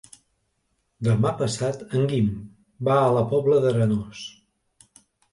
Demà 1.07 1.33
passat 1.41 1.83
en 1.99 2.07
Guim 2.13 2.31
va 2.89 2.95
a 3.01 3.11
la 3.17 3.21
Pobla 3.33 3.59
d'Arenós. 3.67 4.23